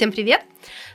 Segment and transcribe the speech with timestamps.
[0.00, 0.40] Всем привет!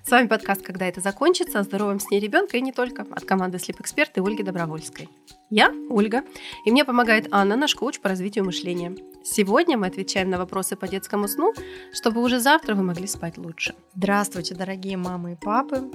[0.04, 3.60] С вами подкаст «Когда это закончится» о здоровом сне ребенка и не только от команды
[3.60, 5.10] Sleep Expert и Ольги Добровольской.
[5.52, 6.24] Я Ольга,
[6.66, 8.96] и мне помогает Анна, наш коуч по развитию мышления.
[9.24, 11.54] Сегодня мы отвечаем на вопросы по детскому сну,
[11.94, 13.76] чтобы уже завтра вы могли спать лучше.
[13.94, 15.92] Здравствуйте, дорогие мамы и папы!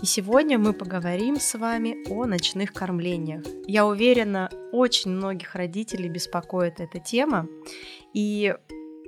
[0.00, 3.44] И сегодня мы поговорим с вами о ночных кормлениях.
[3.66, 7.48] Я уверена, очень многих родителей беспокоит эта тема.
[8.14, 8.54] И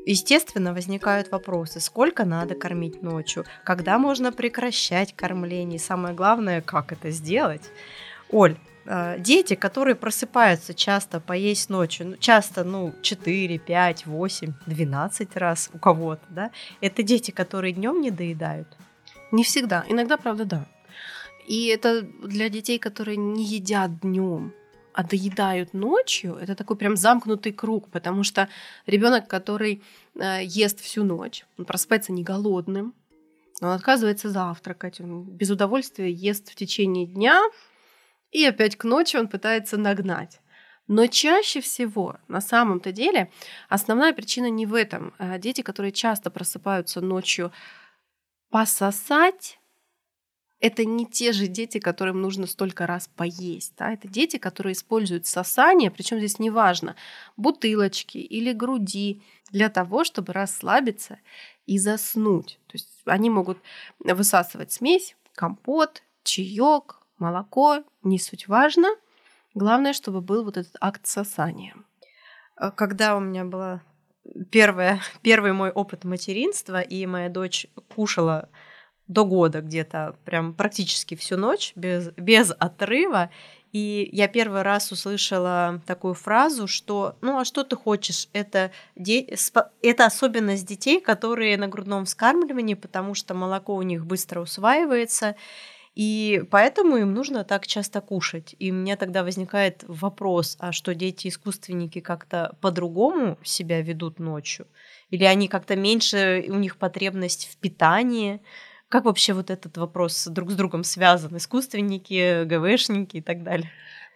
[0.08, 6.92] Естественно, возникают вопросы, сколько надо кормить ночью, когда можно прекращать кормление, и самое главное, как
[6.92, 7.70] это сделать.
[8.30, 15.36] Оль, э, дети, которые просыпаются часто поесть ночью, ну, часто, ну, 4, 5, 8, 12
[15.36, 18.78] раз у кого-то, да, это дети, которые днем не доедают?
[19.30, 20.66] Не всегда, иногда, правда, да.
[21.46, 24.54] И это для детей, которые не едят днем,
[24.99, 28.49] а доедают ночью, это такой прям замкнутый круг, потому что
[28.85, 29.80] ребенок, который
[30.16, 32.95] э, ест всю ночь, он просыпается не голодным,
[33.60, 37.40] он отказывается завтракать, он без удовольствия ест в течение дня,
[38.32, 40.40] и опять к ночи он пытается нагнать.
[40.88, 43.30] Но чаще всего, на самом-то деле,
[43.68, 45.15] основная причина не в этом.
[45.18, 47.52] А дети, которые часто просыпаются ночью
[48.51, 49.60] пососать,
[50.60, 53.74] это не те же дети, которым нужно столько раз поесть.
[53.78, 53.92] Да?
[53.92, 56.96] Это дети, которые используют сосание, причем здесь неважно,
[57.37, 61.18] бутылочки или груди, для того, чтобы расслабиться
[61.66, 62.59] и заснуть.
[62.66, 63.59] То есть они могут
[63.98, 68.88] высасывать смесь, компот, чаек, молоко, не суть важно.
[69.54, 71.75] Главное, чтобы был вот этот акт сосания.
[72.56, 73.82] А когда у меня была
[74.50, 78.48] первая, первый мой опыт материнства, и моя дочь кушала
[79.09, 83.31] до года где-то, прям практически всю ночь, без, без отрыва.
[83.72, 88.28] И я первый раз услышала такую фразу, что ну а что ты хочешь?
[88.32, 89.28] Это, де...
[89.83, 95.37] это особенность детей, которые на грудном вскармливании, потому что молоко у них быстро усваивается,
[95.99, 98.54] и поэтому им нужно так часто кушать.
[98.60, 104.69] И у меня тогда возникает вопрос, а что дети-искусственники как-то по-другому себя ведут ночью?
[105.10, 108.41] Или они как-то меньше, у них потребность в питании?
[108.88, 111.37] Как вообще вот этот вопрос друг с другом связан?
[111.37, 113.71] Искусственники, ГВшники и так далее?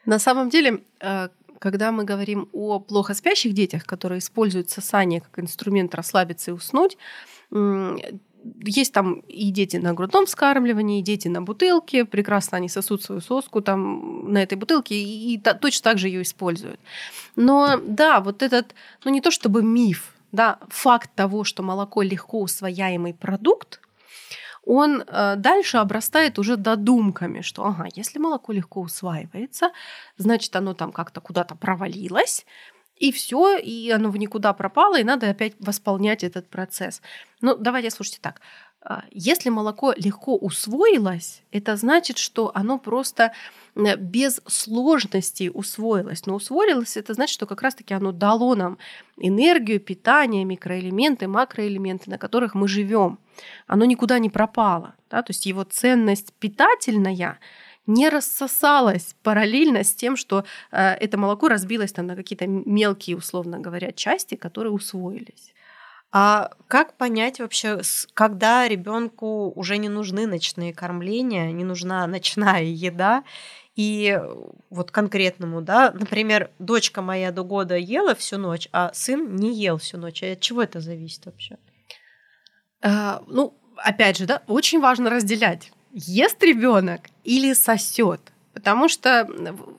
[0.06, 1.28] На самом деле, э,
[1.59, 6.97] когда мы говорим о плохо спящих детях, которые используют сосание как инструмент расслабиться и уснуть,
[8.65, 13.21] есть там и дети на грудном вскармливании, и дети на бутылке, прекрасно они сосут свою
[13.21, 16.81] соску там на этой бутылке и, и точно так же ее используют.
[17.37, 18.75] Но да, вот этот,
[19.05, 23.81] ну не то чтобы миф, да, факт того, что молоко легко усвояемый продукт,
[24.65, 29.71] он э, дальше обрастает уже додумками, что, ага, если молоко легко усваивается,
[30.17, 32.47] значит, оно там как-то куда-то провалилось,
[32.97, 37.03] и все, и оно в никуда пропало, и надо опять восполнять этот процесс.
[37.41, 38.41] Ну, давайте, слушайте так.
[38.84, 43.32] А, если молоко легко усвоилось, это значит, что оно просто
[43.75, 46.26] без сложностей усвоилось.
[46.26, 48.78] Но усвоилось это значит, что как раз-таки оно дало нам
[49.16, 53.19] энергию, питание, микроэлементы, макроэлементы, на которых мы живем.
[53.66, 54.94] Оно никуда не пропало.
[55.10, 55.22] Да?
[55.22, 57.38] То есть его ценность питательная
[57.87, 63.59] не рассосалась параллельно с тем, что э, это молоко разбилось там на какие-то мелкие, условно
[63.59, 65.52] говоря, части, которые усвоились.
[66.12, 67.81] А как понять вообще,
[68.12, 73.25] когда ребенку уже не нужны ночные кормления, не нужна ночная еда?
[73.75, 74.21] И
[74.69, 79.78] вот конкретному, да, например, дочка моя до года ела всю ночь, а сын не ел
[79.78, 80.23] всю ночь.
[80.23, 81.56] А от чего это зависит вообще?
[82.83, 85.73] А, ну, опять же, да, очень важно разделять.
[85.93, 88.21] Ест ребенок или сосет?
[88.55, 89.27] Потому что,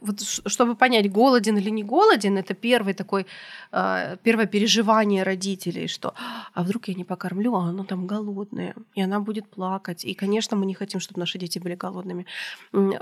[0.02, 3.26] вот, чтобы понять, голоден или не голоден, это первый такой,
[3.72, 6.14] э, первое переживание родителей, что
[6.54, 10.06] а вдруг я не покормлю, а оно там голодное, и она будет плакать.
[10.06, 12.26] И, конечно, мы не хотим, чтобы наши дети были голодными.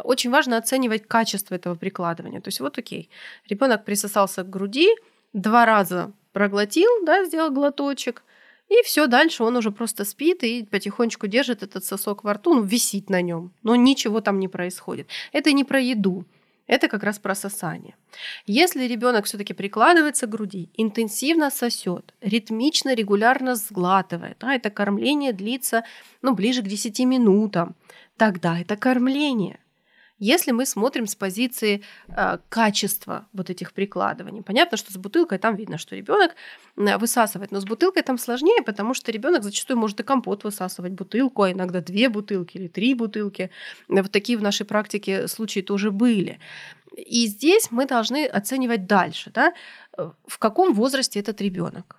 [0.04, 2.42] Очень важно оценивать качество этого прикладывания.
[2.42, 3.10] То есть вот окей,
[3.50, 4.90] ребенок присосался к груди,
[5.34, 8.24] два раза проглотил, да, сделал глоточек,
[8.72, 12.64] и все, дальше он уже просто спит и потихонечку держит этот сосок во рту, ну,
[12.64, 15.10] висит на нем, но ничего там не происходит.
[15.34, 16.26] Это не про еду,
[16.68, 17.96] это как раз про сосание.
[18.46, 25.84] Если ребенок все-таки прикладывается к груди, интенсивно сосет, ритмично, регулярно сглатывает, а это кормление длится
[26.22, 27.76] ну, ближе к 10 минутам,
[28.16, 29.60] тогда это кормление.
[30.24, 35.56] Если мы смотрим с позиции э, качества вот этих прикладываний, понятно, что с бутылкой там
[35.56, 36.36] видно, что ребенок
[36.76, 41.42] высасывает, но с бутылкой там сложнее, потому что ребенок зачастую может и компот высасывать бутылку,
[41.42, 43.50] а иногда две бутылки или три бутылки.
[43.88, 46.40] Вот такие в нашей практике случаи тоже были.
[46.96, 49.56] И здесь мы должны оценивать дальше, да,
[49.98, 51.96] в каком возрасте этот ребенок.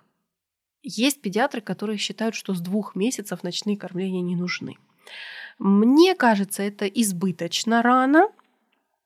[0.81, 4.77] Есть педиатры, которые считают, что с двух месяцев ночные кормления не нужны.
[5.59, 8.29] Мне кажется, это избыточно рано,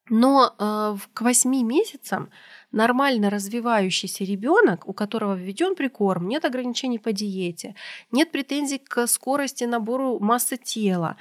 [0.10, 2.30] но э, к 8 месяцам
[2.72, 7.76] нормально развивающийся ребенок, у которого введен прикорм, нет ограничений по диете,
[8.12, 11.18] нет претензий к скорости набору массы тела,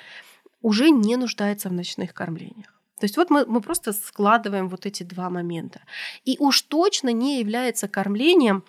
[0.63, 2.73] уже не нуждается в ночных кормлениях.
[2.99, 5.81] То есть вот мы, мы просто складываем вот эти два момента.
[6.25, 8.65] И уж точно не является кормлением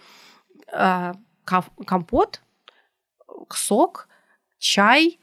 [0.71, 1.13] э,
[1.45, 2.41] компот,
[3.49, 4.09] сок,
[4.57, 5.19] чай,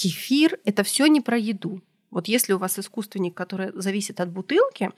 [0.00, 0.58] кефир.
[0.64, 1.80] Это все не про еду.
[2.10, 4.90] Вот если у вас искусственник, который зависит от бутылки,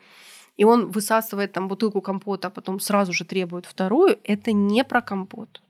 [0.57, 5.03] и он высасывает там бутылку компота, а потом сразу же требует вторую, это не про
[5.03, 5.63] компот.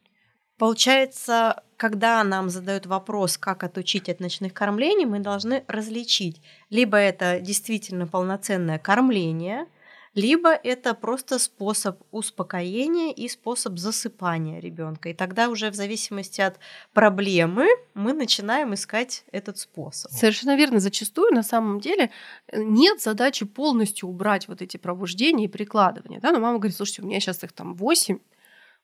[0.58, 6.40] Получается, когда нам задают вопрос, как отучить от ночных кормлений, мы должны различить,
[6.70, 9.66] либо это действительно полноценное кормление,
[10.14, 15.08] либо это просто способ успокоения и способ засыпания ребенка.
[15.08, 16.58] И тогда уже в зависимости от
[16.92, 20.12] проблемы мы начинаем искать этот способ.
[20.12, 20.80] Совершенно верно.
[20.80, 22.10] Зачастую на самом деле
[22.48, 26.20] э, нет задачи полностью убрать вот эти пробуждения и прикладывания.
[26.20, 26.32] Да?
[26.32, 28.18] Но мама говорит, слушайте, у меня сейчас их там 8,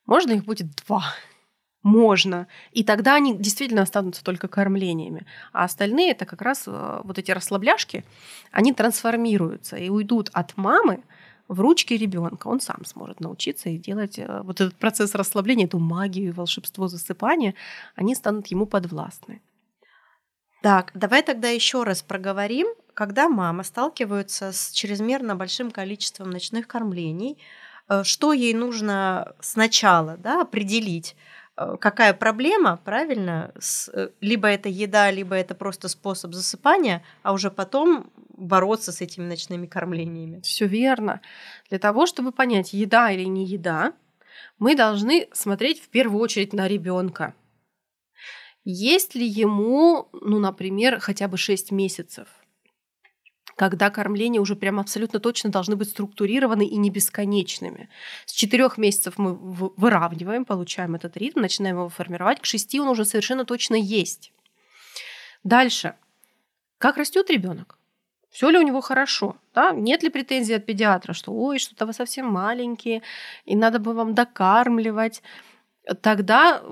[0.06, 1.02] можно их будет 2
[1.88, 2.46] можно.
[2.72, 5.26] И тогда они действительно останутся только кормлениями.
[5.52, 8.04] А остальные это как раз э, вот эти расслабляшки,
[8.52, 11.02] они трансформируются и уйдут от мамы
[11.48, 12.48] в ручки ребенка.
[12.48, 17.54] Он сам сможет научиться и делать э, вот этот процесс расслабления, эту магию, волшебство засыпания,
[17.96, 19.40] они станут ему подвластны.
[20.62, 27.38] Так, давай тогда еще раз проговорим, когда мама сталкивается с чрезмерно большим количеством ночных кормлений,
[27.88, 31.16] э, что ей нужно сначала да, определить,
[31.80, 37.50] какая проблема, правильно, с, э, либо это еда, либо это просто способ засыпания, а уже
[37.50, 40.40] потом бороться с этими ночными кормлениями.
[40.40, 41.20] Все верно.
[41.68, 43.92] Для того, чтобы понять, еда или не еда,
[44.58, 47.34] мы должны смотреть в первую очередь на ребенка.
[48.64, 52.28] Есть ли ему, ну, например, хотя бы 6 месяцев?
[53.58, 57.88] Когда кормления уже прям абсолютно точно должны быть структурированы и не бесконечными.
[58.24, 62.40] С четырех месяцев мы выравниваем, получаем этот ритм, начинаем его формировать.
[62.40, 64.32] К шести он уже совершенно точно есть.
[65.42, 65.94] Дальше.
[66.78, 67.78] Как растет ребенок?
[68.30, 69.36] Все ли у него хорошо?
[69.52, 69.72] Да?
[69.72, 73.02] Нет ли претензий от педиатра, что ой, что-то вы совсем маленькие,
[73.44, 75.20] и надо бы вам докармливать?
[75.94, 76.62] Тогда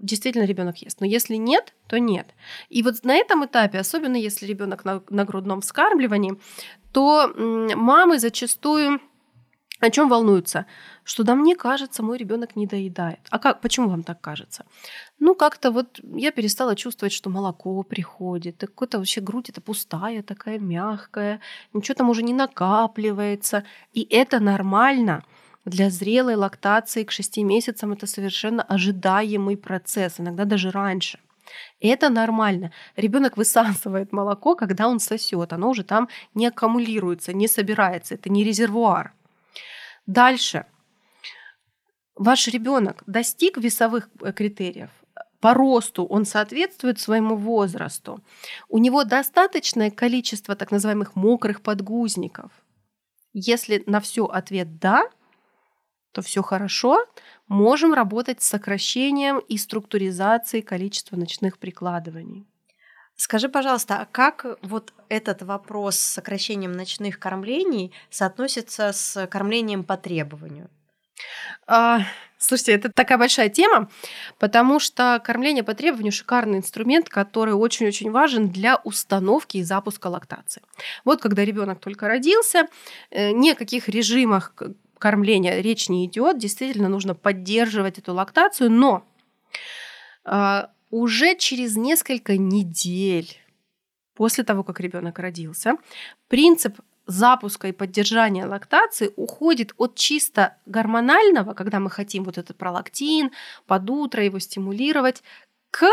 [0.00, 1.00] действительно ребенок ест.
[1.00, 2.34] Но если нет, то нет.
[2.68, 6.38] И вот на этом этапе, особенно если ребенок на, на грудном вскармливании,
[6.92, 7.32] то
[7.74, 9.00] мамы зачастую
[9.80, 10.66] о чем волнуются?
[11.02, 13.20] Что да, мне кажется, мой ребенок не доедает.
[13.30, 14.64] А как, почему вам так кажется?
[15.18, 18.60] Ну, как-то вот я перестала чувствовать, что молоко приходит.
[18.60, 21.40] Какая-то вообще грудь это пустая, такая мягкая.
[21.74, 23.64] Ничего там уже не накапливается.
[23.92, 25.24] И это нормально.
[25.64, 31.18] Для зрелой лактации к 6 месяцам это совершенно ожидаемый процесс, иногда даже раньше.
[31.80, 32.72] Это нормально.
[32.96, 35.52] Ребенок высасывает молоко, когда он сосет.
[35.52, 38.14] Оно уже там не аккумулируется, не собирается.
[38.14, 39.12] Это не резервуар.
[40.06, 40.66] Дальше.
[42.14, 44.90] Ваш ребенок достиг весовых э, критериев.
[45.40, 48.22] По росту он соответствует своему возрасту.
[48.68, 52.50] У него достаточное количество так называемых мокрых подгузников.
[53.32, 55.10] Если на все ответ да,
[56.14, 57.04] то все хорошо,
[57.48, 62.46] можем работать с сокращением и структуризацией количества ночных прикладываний.
[63.16, 69.96] Скажи, пожалуйста, а как вот этот вопрос с сокращением ночных кормлений соотносится с кормлением по
[69.96, 70.70] требованию?
[71.66, 72.00] А,
[72.38, 73.88] слушайте, это такая большая тема,
[74.38, 80.62] потому что кормление по требованию шикарный инструмент, который очень-очень важен для установки и запуска лактации.
[81.04, 82.66] Вот когда ребенок только родился,
[83.10, 84.54] э, ни о каких режимах
[84.98, 89.04] кормления речь не идет, действительно нужно поддерживать эту лактацию, но
[90.24, 93.38] э, уже через несколько недель
[94.14, 95.76] после того, как ребенок родился,
[96.28, 103.30] принцип запуска и поддержания лактации уходит от чисто гормонального, когда мы хотим вот этот пролактин,
[103.66, 105.22] под утро его стимулировать,
[105.70, 105.86] к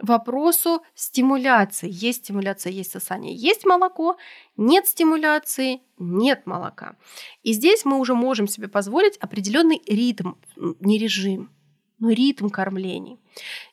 [0.00, 1.88] вопросу стимуляции.
[1.90, 4.16] Есть стимуляция, есть сосание, есть молоко,
[4.56, 6.96] нет стимуляции, нет молока.
[7.42, 11.50] И здесь мы уже можем себе позволить определенный ритм, не режим,
[11.98, 13.18] но ритм кормлений.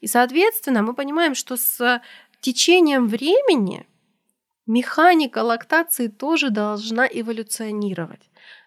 [0.02, 2.02] И, соответственно, мы понимаем, что с
[2.40, 3.86] течением времени
[4.66, 8.22] механика лактации тоже должна эволюционировать.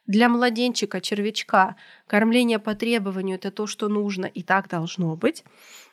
[0.06, 5.44] Для младенчика, червячка, кормление по требованию– это то, что нужно, и так должно быть.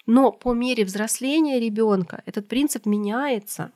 [0.05, 3.72] Но по мере взросления ребенка этот принцип меняется.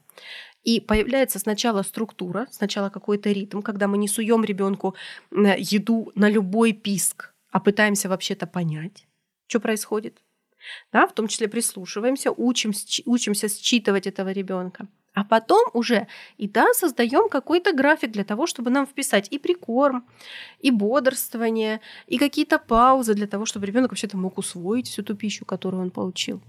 [0.63, 4.95] И появляется сначала структура, сначала какой-то ритм, когда мы не суем ребенку
[5.31, 9.07] еду на любой писк, а пытаемся вообще-то понять,
[9.47, 10.21] что происходит.
[10.91, 12.73] да, в том числе прислушиваемся, учим,
[13.05, 14.87] учимся считывать этого ребенка.
[15.17, 16.05] А потом уже
[16.37, 20.05] и да, создаем какой-то график для того, чтобы нам вписать и прикорм,
[20.59, 25.43] и бодрствование, и какие-то паузы для того, чтобы ребенок вообще-то мог усвоить всю ту пищу,
[25.43, 26.39] которую он получил.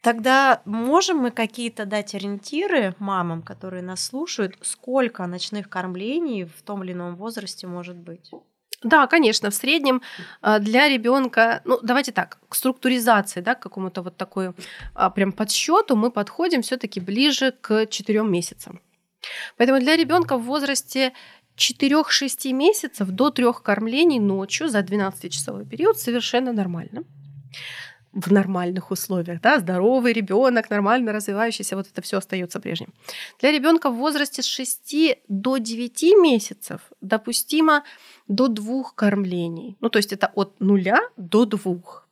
[0.00, 6.82] Тогда можем мы какие-то дать ориентиры мамам, которые нас слушают, сколько ночных кормлений в том
[6.82, 8.28] или ином возрасте может быть?
[8.82, 10.02] Да, конечно, в среднем
[10.40, 14.52] а, для ребенка, ну давайте так, к структуризации, да, к какому-то вот такой
[14.94, 18.80] а, прям подсчету мы подходим все-таки ближе к 4 месяцам.
[19.56, 21.12] Поэтому для ребенка в возрасте
[21.56, 27.04] 4-6 месяцев до трех кормлений ночью за 12-часовой период совершенно нормально
[28.12, 32.92] в нормальных условиях, да, здоровый ребенок, нормально развивающийся, вот это все остается прежним.
[33.40, 37.84] Для ребенка в возрасте с 6 до 9 месяцев допустимо
[38.28, 39.76] до двух кормлений.
[39.80, 42.08] Ну, то есть это от нуля до двух.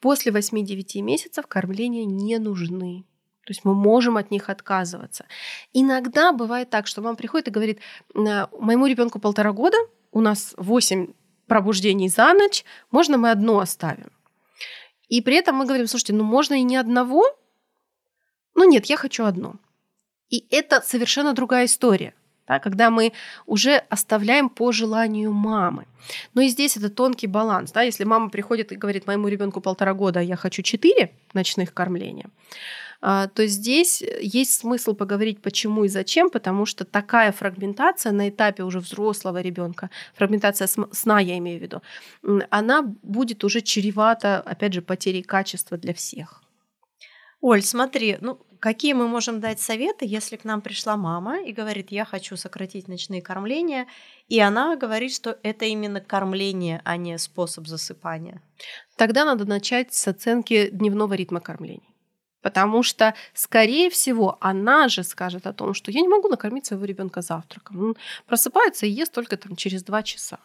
[0.00, 3.04] После 8-9 месяцев кормления не нужны.
[3.44, 5.24] То есть мы можем от них отказываться.
[5.72, 7.80] Иногда бывает так, что мама приходит и говорит,
[8.12, 9.76] моему ребенку полтора года,
[10.12, 11.12] у нас 8
[11.46, 14.10] пробуждений за ночь, можно мы одно оставим?
[15.08, 17.24] И при этом мы говорим, слушайте, ну можно и не одного,
[18.56, 19.54] ну нет, я хочу одно.
[20.28, 22.14] И это совершенно другая история
[22.48, 23.12] да, когда мы
[23.46, 25.86] уже оставляем по желанию мамы.
[26.34, 27.72] Но и здесь это тонкий баланс.
[27.72, 32.26] Да, если мама приходит и говорит моему ребенку полтора года, я хочу четыре ночных кормления,
[33.00, 38.62] а, то здесь есть смысл поговорить, почему и зачем, потому что такая фрагментация на этапе
[38.62, 41.82] уже взрослого ребенка, фрагментация сна, я имею в виду,
[42.50, 46.42] она будет уже чревата, опять же, потерей качества для всех.
[47.40, 51.90] Оль, смотри, ну какие мы можем дать советы, если к нам пришла мама и говорит,
[51.90, 53.86] я хочу сократить ночные кормления,
[54.28, 58.42] и она говорит, что это именно кормление, а не способ засыпания?
[58.96, 61.94] Тогда надо начать с оценки дневного ритма кормлений.
[62.42, 66.84] Потому что, скорее всего, она же скажет о том, что я не могу накормить своего
[66.84, 67.80] ребенка завтраком.
[67.80, 70.38] Он просыпается и ест только там, через два часа.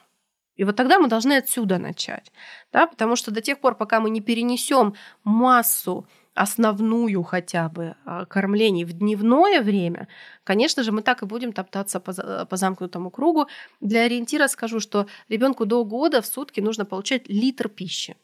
[0.55, 2.31] И вот тогда мы должны отсюда начать.
[2.71, 2.87] Да?
[2.87, 8.85] Потому что до тех пор, пока мы не перенесем массу основную хотя бы а, кормлений
[8.85, 10.07] в дневное время,
[10.43, 13.47] конечно же, мы так и будем топтаться по, по замкнутому кругу.
[13.81, 18.15] Для ориентира скажу, что ребенку до года в сутки нужно получать литр пищи.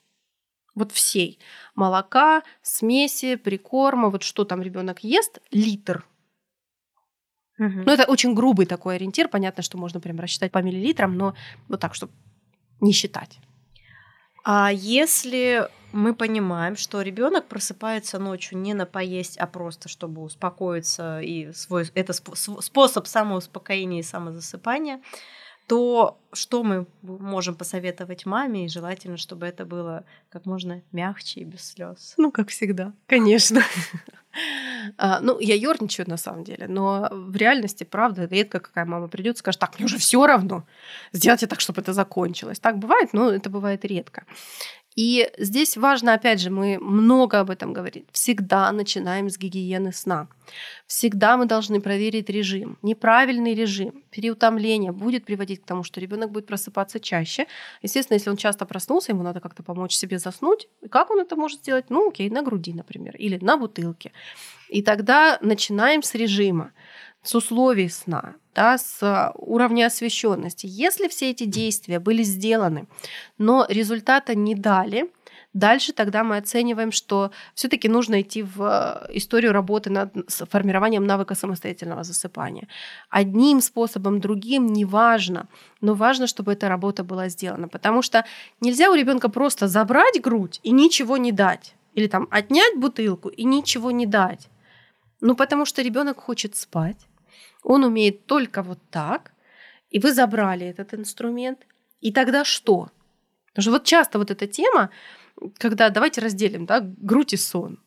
[0.76, 1.40] Вот всей.
[1.76, 6.06] Молока, смеси, прикорма, вот что там ребенок ест, литр.
[7.60, 7.84] Угу.
[7.86, 9.28] Ну, это очень грубый такой ориентир.
[9.28, 11.36] Понятно, что можно прям рассчитать по миллилитрам, но
[11.68, 12.14] вот так, чтобы
[12.80, 13.40] не считать.
[14.44, 21.20] А если мы понимаем, что ребенок просыпается ночью не на поесть, а просто чтобы успокоиться,
[21.22, 25.02] и свой, это способ самоуспокоения и самозасыпания,
[25.68, 31.46] то что мы можем посоветовать маме, и желательно, чтобы это было как можно мягче и
[31.46, 32.14] без слез.
[32.18, 33.62] Ну, как всегда, конечно.
[34.98, 39.36] А, ну, я ерничаю на самом деле, но в реальности, правда, редко какая мама придет
[39.36, 40.64] и скажет, так, мне уже все равно,
[41.12, 42.60] сделайте так, чтобы это закончилось.
[42.60, 44.26] Так бывает, но это бывает редко.
[44.98, 48.06] И здесь важно, опять же, мы много об этом говорим.
[48.12, 50.28] Всегда начинаем с гигиены сна.
[50.88, 52.80] Всегда мы должны проверить режим.
[52.82, 57.46] Неправильный режим, переутомление будет приводить к тому, что ребенок будет просыпаться чаще.
[57.84, 60.68] Естественно, если он часто проснулся, ему надо как-то помочь себе заснуть.
[60.82, 61.86] И как он это может сделать?
[61.90, 64.12] Ну, окей, на груди, например, или на бутылке.
[64.70, 66.72] И тогда начинаем с режима
[67.28, 70.66] с условий сна, да, с уровня освещенности.
[70.70, 72.88] Если все эти действия были сделаны,
[73.38, 75.12] но результата не дали,
[75.54, 81.34] Дальше тогда мы оцениваем, что все-таки нужно идти в а, историю работы над формированием навыка
[81.34, 82.68] самостоятельного засыпания.
[83.10, 85.48] Одним способом, другим, неважно,
[85.82, 87.68] но важно, чтобы эта работа была сделана.
[87.70, 88.24] Потому что
[88.62, 91.76] нельзя у ребенка просто забрать грудь и ничего не дать.
[91.96, 94.50] Или там отнять бутылку и ничего не дать.
[95.22, 97.08] Ну, потому что ребенок хочет спать,
[97.68, 99.34] он умеет только вот так,
[99.90, 101.68] и вы забрали этот инструмент.
[102.00, 102.90] И тогда что?
[103.48, 104.90] Потому что вот часто вот эта тема,
[105.58, 107.80] когда давайте разделим, да, грудь и сон.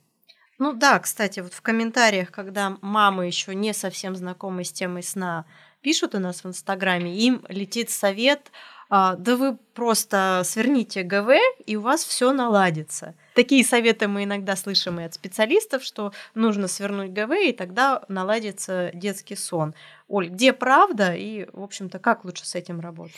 [0.58, 5.46] Ну да, кстати, вот в комментариях, когда мамы еще не совсем знакомы с темой сна,
[5.80, 8.52] пишут у нас в Инстаграме, им летит совет
[8.90, 11.30] да вы просто сверните ГВ,
[11.64, 13.14] и у вас все наладится.
[13.34, 18.90] Такие советы мы иногда слышим и от специалистов, что нужно свернуть ГВ, и тогда наладится
[18.92, 19.74] детский сон.
[20.08, 23.14] Оль, где правда и, в общем-то, как лучше с этим работать?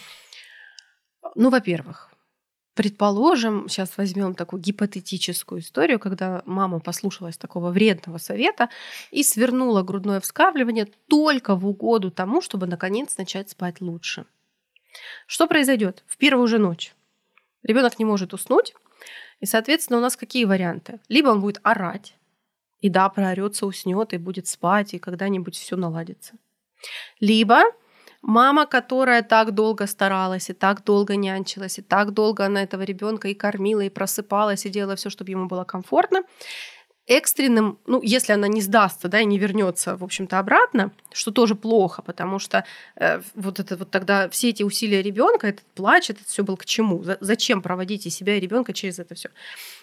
[1.35, 2.13] Ну, во-первых,
[2.75, 8.71] Предположим, сейчас возьмем такую гипотетическую историю, когда мама послушалась такого вредного совета
[9.11, 14.25] и свернула грудное вскармливание только в угоду тому, чтобы наконец начать спать лучше.
[15.27, 16.95] Что произойдет в первую же ночь?
[17.63, 18.75] Ребенок не может уснуть,
[19.41, 21.01] И, соответственно, у нас какие варианты?
[21.09, 22.15] Либо он будет орать,
[22.83, 26.35] и да, проорется, уснет и будет спать, и когда-нибудь все наладится.
[27.21, 27.63] Либо
[28.23, 33.29] мама, которая так долго старалась, и так долго нянчилась, и так долго она этого ребенка
[33.29, 36.23] и кормила, и просыпалась, и делала все, чтобы ему было комфортно,
[37.07, 41.55] экстренным, ну, если она не сдастся, да, и не вернется, в общем-то, обратно, что тоже
[41.55, 42.65] плохо, потому что
[42.97, 46.65] э, вот это вот тогда все эти усилия ребенка, этот плач, это все было к
[46.65, 47.05] чему?
[47.21, 49.31] зачем проводить и себя, и ребенка через это все?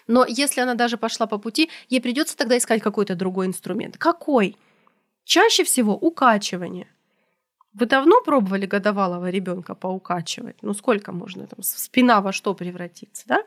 [0.07, 3.97] Но если она даже пошла по пути, ей придется тогда искать какой-то другой инструмент.
[3.97, 4.55] Какой?
[5.25, 6.87] Чаще всего укачивание–
[7.73, 10.57] вы давно пробовали годовалого ребенка поукачивать?
[10.61, 13.37] Ну, сколько можно там, спина во что превратиться, да?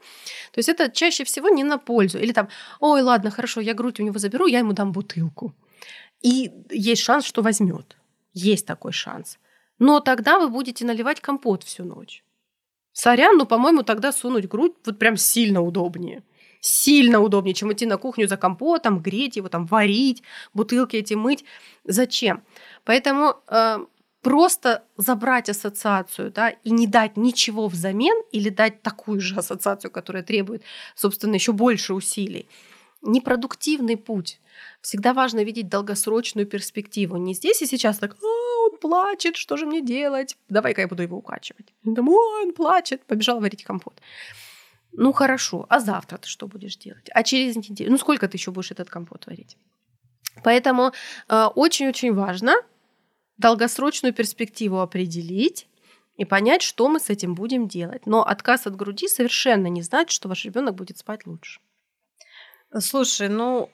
[0.52, 2.18] То есть это чаще всего не на пользу.
[2.18, 2.48] Или там,
[2.80, 5.54] ой, ладно, хорошо, я грудь у него заберу, я ему дам бутылку.
[6.22, 7.96] И есть шанс, что возьмет.
[8.32, 9.38] Есть такой шанс.
[9.78, 12.24] Но тогда вы будете наливать компот всю ночь.
[12.92, 16.22] Сорян, но, по-моему, тогда сунуть грудь вот прям сильно удобнее.
[16.60, 20.22] Сильно удобнее, чем идти на кухню за компотом, греть его, там, варить,
[20.54, 21.44] бутылки эти мыть.
[21.84, 22.44] Зачем?
[22.84, 23.78] Поэтому э,
[24.22, 30.22] просто забрать ассоциацию, да, и не дать ничего взамен или дать такую же ассоциацию, которая
[30.22, 30.62] требует,
[30.94, 32.48] собственно, еще больше усилий.
[33.02, 34.40] Непродуктивный путь.
[34.80, 37.16] Всегда важно видеть долгосрочную перспективу.
[37.16, 38.26] Не здесь и сейчас так, а,
[38.66, 40.36] он плачет, что же мне делать?
[40.48, 41.72] Давай-ка я буду его укачивать.
[41.82, 44.00] Домой он плачет, побежал варить компот.
[44.92, 47.08] Ну хорошо, а завтра ты что будешь делать?
[47.12, 47.90] А через неделю?
[47.90, 49.56] Ну сколько ты еще будешь этот компот варить?
[50.44, 50.92] Поэтому
[51.28, 52.54] э, очень-очень важно
[53.42, 55.68] долгосрочную перспективу определить
[56.16, 58.06] и понять, что мы с этим будем делать.
[58.06, 61.60] Но отказ от груди совершенно не значит, что ваш ребенок будет спать лучше.
[62.78, 63.68] Слушай, ну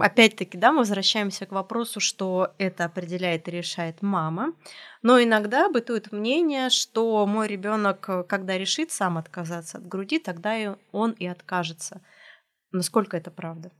[0.00, 4.52] опять-таки, да, мы возвращаемся к вопросу, что это определяет и решает мама.
[5.02, 10.76] Но иногда бытует мнение, что мой ребенок, когда решит сам отказаться от груди, тогда и
[10.92, 12.02] он и откажется.
[12.72, 13.70] Насколько это правда?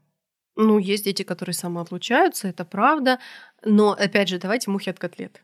[0.57, 3.19] Ну, есть дети, которые самоотлучаются, это правда.
[3.65, 5.43] Но, опять же, давайте мухи от котлет.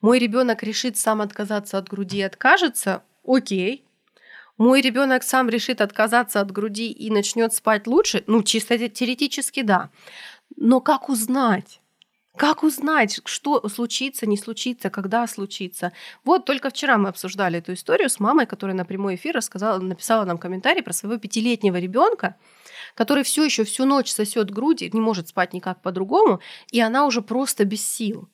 [0.00, 3.84] Мой ребенок решит сам отказаться от груди и откажется, окей.
[4.58, 9.90] Мой ребенок сам решит отказаться от груди и начнет спать лучше, ну, чисто теоретически да.
[10.56, 11.80] Но как узнать?
[12.36, 15.92] Как узнать, что случится, не случится, когда случится?
[16.22, 20.24] Вот только вчера мы обсуждали эту историю с мамой, которая на прямой эфир рассказала, написала
[20.26, 22.36] нам комментарий про своего пятилетнего ребенка,
[22.96, 26.40] который все еще всю ночь сосет груди, не может спать никак по-другому,
[26.72, 28.28] и она уже просто без сил.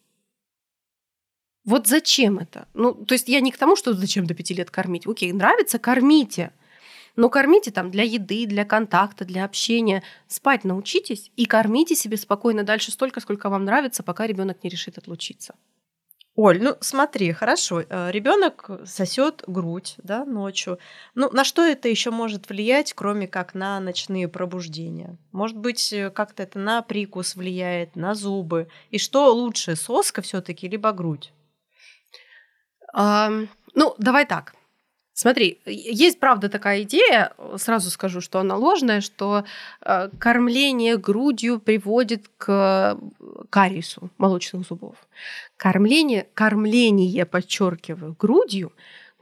[1.64, 2.66] Вот зачем это?
[2.72, 5.06] Ну, то есть я не к тому, что зачем до пяти лет кормить.
[5.06, 6.52] Окей, нравится, кормите.
[7.14, 10.02] Но кормите там для еды, для контакта, для общения.
[10.28, 14.96] Спать научитесь и кормите себе спокойно дальше столько, сколько вам нравится, пока ребенок не решит
[14.96, 15.54] отлучиться.
[16.34, 20.78] Оль, ну смотри, хорошо, э, ребенок сосет грудь, да, ночью.
[21.14, 25.18] Ну, на что это еще может влиять, кроме как на ночные пробуждения?
[25.30, 28.68] Может быть, э, как-то это на прикус влияет, на зубы?
[28.88, 31.34] И что лучше, соска все-таки либо грудь?
[32.94, 33.30] А,
[33.74, 34.54] ну, давай так.
[35.22, 39.44] Смотри, есть правда такая идея, сразу скажу, что она ложная, что
[39.80, 42.98] э, кормление грудью приводит к
[43.48, 44.96] кариесу молочных зубов.
[45.56, 48.72] Кормление, кормление, подчеркиваю, грудью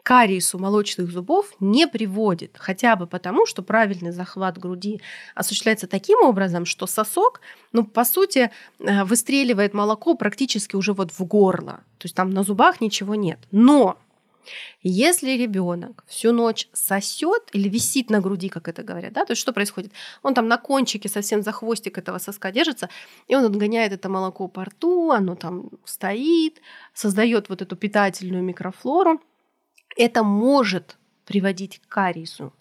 [0.02, 5.02] кариесу молочных зубов не приводит, хотя бы потому, что правильный захват груди
[5.34, 11.22] осуществляется таким образом, что сосок, ну, по сути, э, выстреливает молоко практически уже вот в
[11.26, 11.80] горло.
[11.98, 13.38] То есть там на зубах ничего нет.
[13.50, 13.98] Но
[14.82, 19.42] если ребенок всю ночь сосет или висит на груди, как это говорят, да, то есть
[19.42, 19.92] что происходит?
[20.22, 22.88] Он там на кончике совсем за хвостик этого соска держится,
[23.28, 26.60] и он отгоняет это молоко по рту, оно там стоит,
[26.94, 29.20] создает вот эту питательную микрофлору.
[29.96, 30.96] Это может
[31.30, 32.52] приводить к кариесу.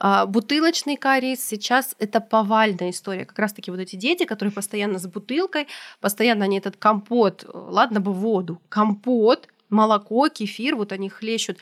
[0.00, 3.24] А, бутылочный кариес сейчас это повальная история.
[3.24, 5.68] Как раз-таки вот эти дети, которые постоянно с бутылкой,
[6.00, 11.58] постоянно они этот компот, ладно бы воду, компот молоко, кефир, вот они хлещут.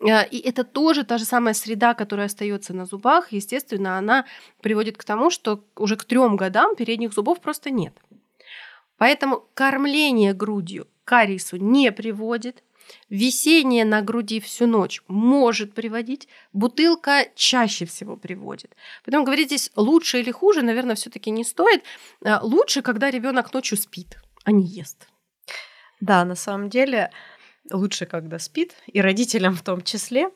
[0.00, 3.32] Э, и это тоже та же самая среда, которая остается на зубах.
[3.32, 4.26] Естественно, она
[4.60, 7.94] приводит к тому, что уже к трем годам передних зубов просто нет.
[8.96, 12.62] Поэтому кормление грудью к кариесу не приводит.
[13.08, 18.74] Висение на груди всю ночь может приводить, бутылка чаще всего приводит.
[19.04, 21.82] Поэтому говорить здесь лучше или хуже, наверное, все-таки не стоит.
[22.24, 25.08] Э, лучше, когда ребенок ночью спит, а не ест.
[26.00, 27.12] Да, на самом деле
[27.70, 30.30] лучше, когда спит, и родителям в том числе.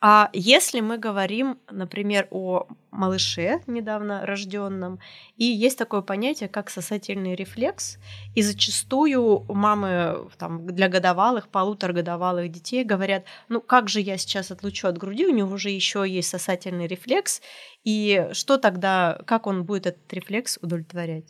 [0.00, 5.00] А если мы говорим, например, о малыше недавно рожденном,
[5.36, 7.98] и есть такое понятие, как сосательный рефлекс,
[8.36, 14.86] и зачастую мамы там, для годовалых, полуторагодовалых детей говорят, ну как же я сейчас отлучу
[14.86, 17.42] от груди, у него уже еще есть сосательный рефлекс,
[17.82, 21.26] и что тогда, как он будет этот рефлекс удовлетворять?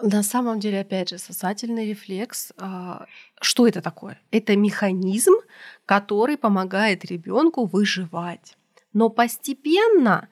[0.00, 3.06] На самом деле, опять же, сосательный рефлекс, а,
[3.40, 4.20] что это такое?
[4.30, 5.34] Это механизм,
[5.86, 8.56] который помогает ребенку выживать.
[8.92, 10.28] Но постепенно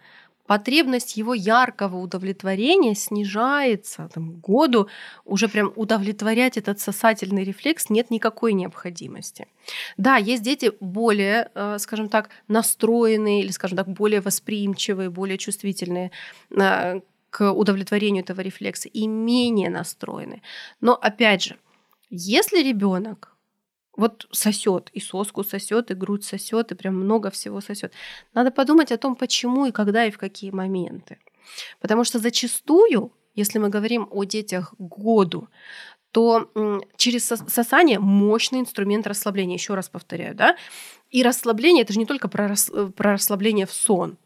[0.46, 4.08] потребность его яркого удовлетворения снижается.
[4.14, 4.88] Там, году
[5.24, 9.48] уже прям удовлетворять этот сосательный рефлекс нет никакой необходимости.
[9.96, 16.12] Да, есть дети более, э, скажем так, настроенные или, скажем так, более восприимчивые, более чувствительные
[16.50, 20.42] э, к удовлетворению этого рефлекса и менее настроены.
[20.80, 21.56] Но опять же,
[22.10, 23.36] если ребенок
[23.96, 27.92] вот сосет, и соску сосет, и грудь сосет, и прям много всего сосет.
[28.34, 31.18] Надо подумать о том, почему и когда и в какие моменты.
[31.80, 35.48] Потому что зачастую, если мы говорим о детях году,
[36.12, 36.50] то
[36.96, 39.56] через сосание мощный инструмент расслабления.
[39.56, 40.56] Еще раз повторяю, да?
[41.10, 42.54] И расслабление это же не только про,
[42.96, 44.16] про расслабление в сон.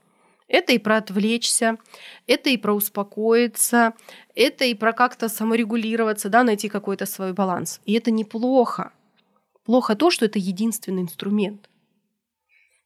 [0.50, 1.78] Это и про отвлечься,
[2.26, 3.94] это и про успокоиться,
[4.34, 7.80] это и про как-то саморегулироваться, да, найти какой-то свой баланс.
[7.86, 8.92] И это неплохо.
[9.64, 11.62] Плохо то, что это единственный инструмент.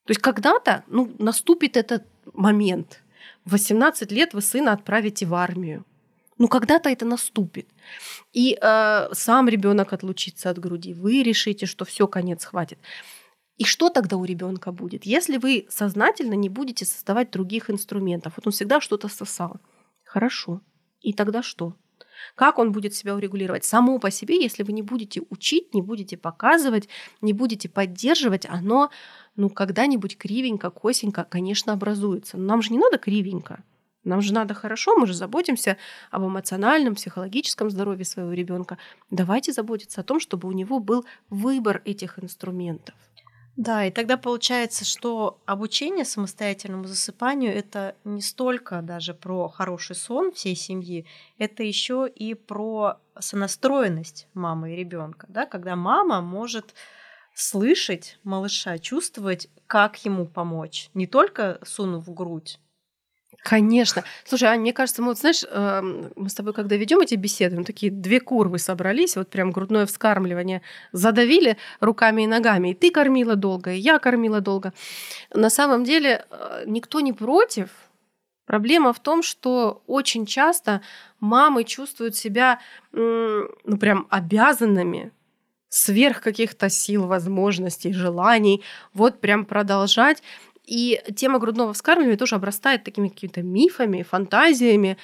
[0.05, 3.03] То есть когда-то ну, наступит этот момент.
[3.47, 5.87] В 18 лет вы сына отправите в армию.
[6.37, 7.67] Ну, когда-то это наступит.
[8.35, 10.93] И э, сам ребенок отлучится от груди.
[10.93, 12.79] Вы решите, что все, конец, хватит.
[13.57, 18.35] И что тогда у ребенка будет, если вы сознательно не будете создавать других инструментов?
[18.37, 19.61] Вот он всегда что-то сосал.
[20.05, 20.61] Хорошо.
[21.01, 21.75] И тогда что?
[22.35, 23.65] Как он будет себя урегулировать?
[23.65, 26.89] Само по себе, если вы не будете учить, не будете показывать,
[27.21, 28.91] не будете поддерживать, оно
[29.37, 32.37] ну, когда-нибудь кривенько, косенько, конечно, образуется.
[32.37, 33.63] Но нам же не надо кривенько.
[34.05, 35.79] Нам же надо хорошо, мы же заботимся
[36.11, 38.79] об эмоциональном, психологическом здоровье своего ребенка.
[39.11, 42.95] Давайте заботиться о том, чтобы у него был выбор этих инструментов.
[43.57, 50.33] Да, и тогда получается, что обучение самостоятельному засыпанию это не столько даже про хороший сон
[50.33, 51.07] всей семьи,
[51.39, 56.75] это еще и про сонастроенность мамы и ребенка, да, когда мама может
[57.33, 62.59] слышать малыша, чувствовать, как ему помочь, не только сунув в грудь,
[63.45, 64.05] Конечно.
[64.25, 67.57] Слушай, Ань, мне кажется, мы вот, знаешь, эм, мы с тобой, когда ведем эти беседы,
[67.59, 72.71] мы такие две курвы собрались, вот прям грудное вскармливание, задавили руками и ногами.
[72.71, 74.73] И ты кормила долго, и я кормила долго.
[75.35, 77.69] На самом деле э, никто не против.
[78.47, 80.81] Проблема в том, что очень часто
[81.21, 82.61] мамы чувствуют себя,
[82.93, 85.13] ну, прям обязанными
[85.69, 88.63] сверх каких-то сил, возможностей, желаний,
[88.95, 90.23] вот прям продолжать.
[90.65, 94.97] И тема грудного вскармливания тоже обрастает такими какими-то мифами, фантазиями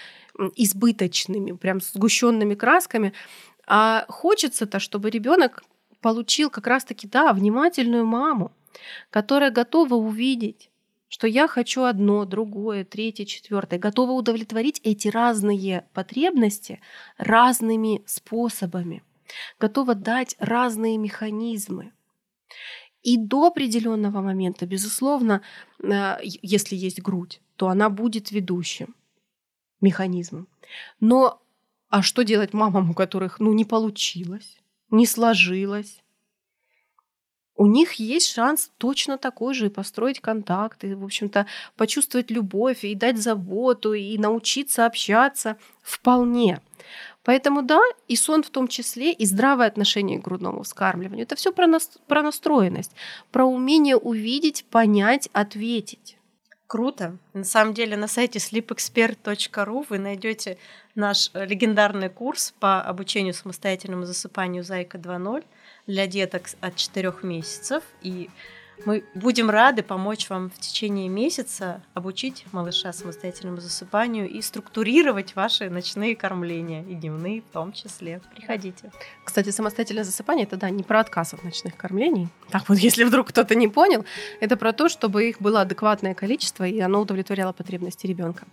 [0.56, 3.12] избыточными, прям сгущенными красками.
[3.66, 5.62] А хочется-то, чтобы ребенок
[6.00, 8.52] получил как раз-таки, да, внимательную маму,
[9.10, 10.70] которая готова увидеть,
[11.08, 16.80] что я хочу одно, другое, третье, четвертое, готова удовлетворить эти разные потребности
[17.18, 19.02] разными способами,
[19.58, 21.92] готова дать разные механизмы.
[23.02, 25.40] И до определенного момента, безусловно,
[25.82, 28.94] э, если есть грудь, то она будет ведущим
[29.80, 30.48] механизмом.
[31.00, 31.40] Но
[31.88, 34.58] а что делать мамам, у которых ну, не получилось,
[34.90, 36.02] не сложилось?
[37.56, 42.94] У них есть шанс точно такой же и построить контакты, в общем-то, почувствовать любовь и
[42.94, 46.60] дать заботу, и научиться общаться вполне.
[47.24, 51.24] Поэтому да, и сон в том числе, и здравое отношение к грудному вскармливанию.
[51.24, 52.92] Это все про, нас, про настроенность,
[53.30, 56.16] про умение увидеть, понять, ответить.
[56.66, 57.18] Круто.
[57.34, 60.56] На самом деле на сайте sleepexpert.ru вы найдете
[60.94, 65.44] наш э, легендарный курс по обучению самостоятельному засыпанию «Зайка 2.0»
[65.88, 67.82] для деток от 4 месяцев.
[68.02, 68.30] И
[68.84, 75.70] мы будем рады помочь вам в течение месяца обучить малыша самостоятельному засыпанию и структурировать ваши
[75.70, 78.20] ночные кормления, и дневные в том числе.
[78.34, 78.90] Приходите.
[79.24, 82.28] Кстати, самостоятельное засыпание это да, не про отказ от ночных кормлений.
[82.50, 84.04] Так вот, если вдруг кто-то не понял,
[84.40, 88.46] это про то, чтобы их было адекватное количество, и оно удовлетворяло потребности ребенка.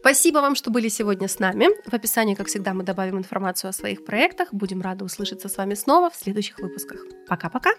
[0.00, 1.68] Спасибо вам, что были сегодня с нами.
[1.88, 4.48] В описании, как всегда, мы добавим информацию о своих проектах.
[4.52, 7.00] Будем рады услышаться с вами снова в следующих выпусках.
[7.28, 7.72] Пока-пока!